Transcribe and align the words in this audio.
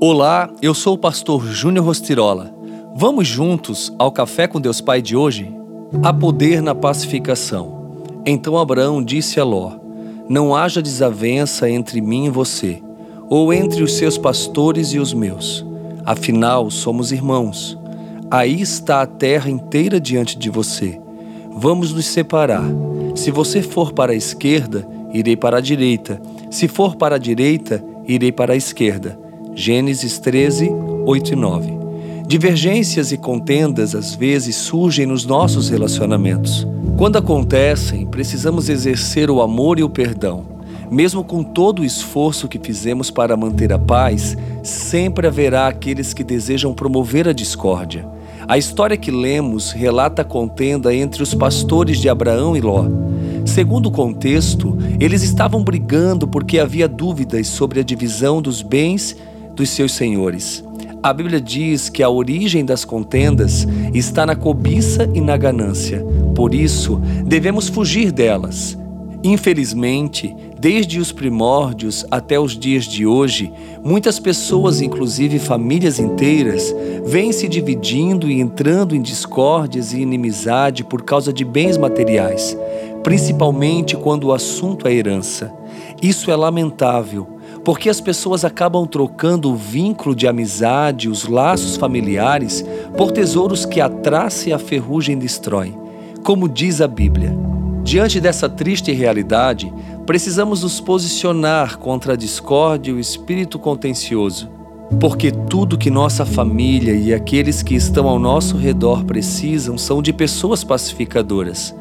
Olá, 0.00 0.50
eu 0.60 0.74
sou 0.74 0.94
o 0.94 0.98
pastor 0.98 1.46
Júnior 1.46 1.86
Rostirola. 1.86 2.52
Vamos 2.96 3.28
juntos 3.28 3.92
ao 3.96 4.10
Café 4.10 4.48
com 4.48 4.60
Deus 4.60 4.80
Pai 4.80 5.00
de 5.00 5.16
hoje? 5.16 5.54
Há 6.02 6.12
poder 6.12 6.60
na 6.60 6.74
pacificação. 6.74 8.02
Então 8.26 8.58
Abraão 8.58 9.02
disse 9.02 9.38
a 9.38 9.44
Ló: 9.44 9.72
Não 10.28 10.54
haja 10.54 10.82
desavença 10.82 11.70
entre 11.70 12.00
mim 12.00 12.26
e 12.26 12.30
você, 12.30 12.82
ou 13.30 13.52
entre 13.52 13.84
os 13.84 13.94
seus 13.94 14.18
pastores 14.18 14.88
e 14.88 14.98
os 14.98 15.14
meus. 15.14 15.64
Afinal, 16.04 16.70
somos 16.70 17.12
irmãos. 17.12 17.78
Aí 18.30 18.60
está 18.60 19.00
a 19.00 19.06
terra 19.06 19.48
inteira 19.48 20.00
diante 20.00 20.36
de 20.36 20.50
você. 20.50 21.00
Vamos 21.52 21.92
nos 21.92 22.06
separar. 22.06 22.64
Se 23.14 23.30
você 23.30 23.62
for 23.62 23.92
para 23.92 24.12
a 24.12 24.16
esquerda, 24.16 24.86
irei 25.12 25.36
para 25.36 25.58
a 25.58 25.60
direita. 25.60 26.20
Se 26.50 26.66
for 26.66 26.96
para 26.96 27.14
a 27.14 27.18
direita, 27.18 27.82
irei 28.06 28.32
para 28.32 28.54
a 28.54 28.56
esquerda. 28.56 29.23
Gênesis 29.56 30.18
13, 30.18 30.68
8 31.06 31.32
e 31.32 31.36
9. 31.36 31.78
Divergências 32.26 33.12
e 33.12 33.16
contendas 33.16 33.94
às 33.94 34.12
vezes 34.12 34.56
surgem 34.56 35.06
nos 35.06 35.24
nossos 35.24 35.68
relacionamentos. 35.68 36.66
Quando 36.96 37.18
acontecem, 37.18 38.04
precisamos 38.04 38.68
exercer 38.68 39.30
o 39.30 39.40
amor 39.40 39.78
e 39.78 39.84
o 39.84 39.88
perdão. 39.88 40.44
Mesmo 40.90 41.22
com 41.22 41.44
todo 41.44 41.82
o 41.82 41.84
esforço 41.84 42.48
que 42.48 42.58
fizemos 42.58 43.12
para 43.12 43.36
manter 43.36 43.72
a 43.72 43.78
paz, 43.78 44.36
sempre 44.64 45.28
haverá 45.28 45.68
aqueles 45.68 46.12
que 46.12 46.24
desejam 46.24 46.74
promover 46.74 47.28
a 47.28 47.32
discórdia. 47.32 48.04
A 48.48 48.58
história 48.58 48.96
que 48.96 49.12
lemos 49.12 49.70
relata 49.70 50.22
a 50.22 50.24
contenda 50.24 50.92
entre 50.92 51.22
os 51.22 51.32
pastores 51.32 52.00
de 52.00 52.08
Abraão 52.08 52.56
e 52.56 52.60
Ló. 52.60 52.86
Segundo 53.46 53.86
o 53.86 53.92
contexto, 53.92 54.76
eles 54.98 55.22
estavam 55.22 55.62
brigando 55.62 56.26
porque 56.26 56.58
havia 56.58 56.88
dúvidas 56.88 57.46
sobre 57.46 57.78
a 57.78 57.84
divisão 57.84 58.42
dos 58.42 58.60
bens 58.60 59.16
dos 59.54 59.70
seus 59.70 59.92
senhores. 59.92 60.64
A 61.02 61.12
Bíblia 61.12 61.40
diz 61.40 61.90
que 61.90 62.02
a 62.02 62.08
origem 62.08 62.64
das 62.64 62.84
contendas 62.84 63.66
está 63.92 64.24
na 64.24 64.34
cobiça 64.34 65.08
e 65.12 65.20
na 65.20 65.36
ganância. 65.36 66.02
Por 66.34 66.54
isso, 66.54 67.00
devemos 67.26 67.68
fugir 67.68 68.10
delas. 68.10 68.78
Infelizmente, 69.22 70.34
desde 70.58 70.98
os 70.98 71.12
primórdios 71.12 72.06
até 72.10 72.40
os 72.40 72.58
dias 72.58 72.84
de 72.84 73.06
hoje, 73.06 73.52
muitas 73.82 74.18
pessoas, 74.18 74.80
inclusive 74.80 75.38
famílias 75.38 75.98
inteiras, 75.98 76.74
vêm 77.04 77.32
se 77.32 77.48
dividindo 77.48 78.30
e 78.30 78.40
entrando 78.40 78.96
em 78.96 79.02
discórdias 79.02 79.92
e 79.92 80.00
inimizade 80.00 80.84
por 80.84 81.02
causa 81.02 81.34
de 81.34 81.44
bens 81.44 81.76
materiais, 81.76 82.56
principalmente 83.02 83.94
quando 83.94 84.24
o 84.24 84.32
assunto 84.32 84.88
é 84.88 84.94
herança. 84.94 85.52
Isso 86.00 86.30
é 86.30 86.36
lamentável, 86.36 87.33
porque 87.64 87.88
as 87.88 88.00
pessoas 88.00 88.44
acabam 88.44 88.86
trocando 88.86 89.50
o 89.50 89.56
vínculo 89.56 90.14
de 90.14 90.28
amizade, 90.28 91.08
os 91.08 91.26
laços 91.26 91.76
familiares, 91.76 92.64
por 92.96 93.10
tesouros 93.10 93.64
que 93.64 93.80
a 93.80 93.88
traça 93.88 94.50
e 94.50 94.52
a 94.52 94.58
ferrugem 94.58 95.18
destrói, 95.18 95.74
como 96.22 96.48
diz 96.48 96.82
a 96.82 96.86
Bíblia. 96.86 97.34
Diante 97.82 98.20
dessa 98.20 98.48
triste 98.48 98.92
realidade, 98.92 99.72
precisamos 100.06 100.62
nos 100.62 100.80
posicionar 100.80 101.78
contra 101.78 102.12
a 102.12 102.16
discórdia 102.16 102.90
e 102.90 102.94
o 102.94 103.00
espírito 103.00 103.58
contencioso, 103.58 104.50
porque 105.00 105.30
tudo 105.30 105.78
que 105.78 105.90
nossa 105.90 106.26
família 106.26 106.94
e 106.94 107.14
aqueles 107.14 107.62
que 107.62 107.74
estão 107.74 108.06
ao 108.06 108.18
nosso 108.18 108.56
redor 108.56 109.04
precisam 109.04 109.78
são 109.78 110.02
de 110.02 110.12
pessoas 110.12 110.62
pacificadoras. 110.62 111.74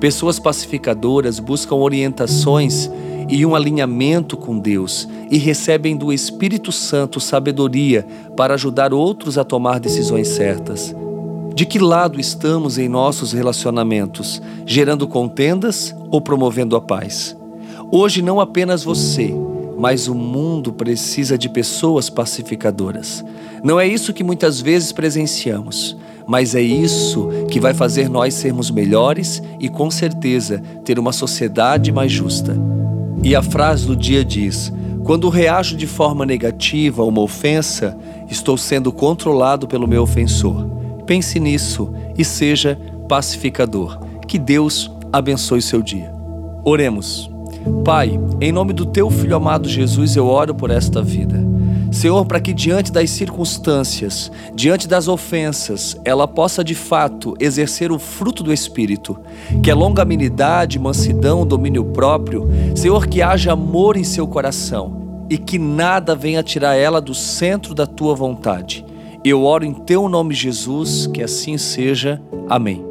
Pessoas 0.00 0.38
pacificadoras 0.38 1.40
buscam 1.40 1.74
orientações 1.74 2.88
e 3.28 3.44
um 3.44 3.54
alinhamento 3.54 4.36
com 4.36 4.58
Deus 4.58 5.08
e 5.30 5.38
recebem 5.38 5.96
do 5.96 6.12
Espírito 6.12 6.70
Santo 6.70 7.18
sabedoria 7.18 8.06
para 8.36 8.54
ajudar 8.54 8.94
outros 8.94 9.36
a 9.36 9.44
tomar 9.44 9.80
decisões 9.80 10.28
certas. 10.28 10.94
De 11.54 11.66
que 11.66 11.80
lado 11.80 12.20
estamos 12.20 12.78
em 12.78 12.88
nossos 12.88 13.32
relacionamentos, 13.32 14.40
gerando 14.64 15.08
contendas 15.08 15.92
ou 16.10 16.20
promovendo 16.20 16.76
a 16.76 16.80
paz? 16.80 17.36
Hoje, 17.90 18.22
não 18.22 18.38
apenas 18.38 18.84
você, 18.84 19.34
mas 19.76 20.06
o 20.06 20.14
mundo 20.14 20.72
precisa 20.72 21.36
de 21.36 21.48
pessoas 21.48 22.08
pacificadoras. 22.08 23.24
Não 23.64 23.80
é 23.80 23.88
isso 23.88 24.12
que 24.12 24.22
muitas 24.22 24.60
vezes 24.60 24.92
presenciamos, 24.92 25.96
mas 26.28 26.54
é 26.54 26.60
isso 26.60 27.30
que 27.50 27.58
vai 27.58 27.72
fazer 27.72 28.10
nós 28.10 28.34
sermos 28.34 28.70
melhores 28.70 29.42
e, 29.58 29.66
com 29.66 29.90
certeza, 29.90 30.62
ter 30.84 30.98
uma 30.98 31.10
sociedade 31.10 31.90
mais 31.90 32.12
justa. 32.12 32.54
E 33.24 33.34
a 33.34 33.42
frase 33.42 33.86
do 33.86 33.96
dia 33.96 34.22
diz: 34.22 34.70
Quando 35.04 35.30
reajo 35.30 35.74
de 35.74 35.86
forma 35.86 36.26
negativa 36.26 37.02
a 37.02 37.06
uma 37.06 37.22
ofensa, 37.22 37.96
estou 38.28 38.58
sendo 38.58 38.92
controlado 38.92 39.66
pelo 39.66 39.88
meu 39.88 40.02
ofensor. 40.02 40.68
Pense 41.06 41.40
nisso 41.40 41.94
e 42.16 42.22
seja 42.22 42.78
pacificador. 43.08 43.98
Que 44.26 44.38
Deus 44.38 44.90
abençoe 45.10 45.62
seu 45.62 45.80
dia. 45.80 46.12
Oremos. 46.62 47.30
Pai, 47.82 48.20
em 48.38 48.52
nome 48.52 48.74
do 48.74 48.84
teu 48.84 49.10
filho 49.10 49.34
amado 49.34 49.66
Jesus, 49.66 50.14
eu 50.14 50.26
oro 50.26 50.54
por 50.54 50.70
esta 50.70 51.00
vida. 51.00 51.47
Senhor, 51.90 52.24
para 52.26 52.40
que 52.40 52.52
diante 52.52 52.92
das 52.92 53.10
circunstâncias, 53.10 54.30
diante 54.54 54.86
das 54.86 55.08
ofensas, 55.08 55.96
ela 56.04 56.28
possa 56.28 56.62
de 56.62 56.74
fato 56.74 57.34
exercer 57.40 57.90
o 57.90 57.98
fruto 57.98 58.42
do 58.42 58.52
Espírito, 58.52 59.18
que 59.62 59.70
é 59.70 59.74
longanimidade, 59.74 60.78
mansidão, 60.78 61.46
domínio 61.46 61.84
próprio. 61.84 62.48
Senhor, 62.74 63.06
que 63.06 63.22
haja 63.22 63.52
amor 63.52 63.96
em 63.96 64.04
seu 64.04 64.26
coração 64.26 65.26
e 65.30 65.36
que 65.36 65.58
nada 65.58 66.14
venha 66.14 66.42
tirar 66.42 66.74
ela 66.74 67.00
do 67.00 67.14
centro 67.14 67.74
da 67.74 67.86
tua 67.86 68.14
vontade. 68.14 68.84
Eu 69.24 69.44
oro 69.44 69.64
em 69.64 69.74
teu 69.74 70.08
nome, 70.08 70.34
Jesus, 70.34 71.06
que 71.06 71.22
assim 71.22 71.58
seja. 71.58 72.20
Amém. 72.48 72.87